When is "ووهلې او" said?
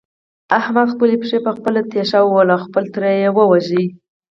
2.21-2.59